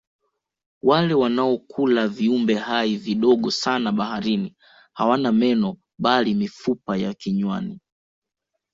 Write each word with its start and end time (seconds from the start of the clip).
wale 0.83 1.13
wanaokula 1.13 2.07
viumbe 2.07 2.55
hai 2.55 2.95
vidogo 2.97 3.51
sana 3.51 3.91
baharini 3.91 4.55
hawana 4.93 5.31
meno 5.31 5.77
bali 5.99 6.33
mifupa 6.33 6.97
ya 6.97 7.13
kinywani 7.13 7.79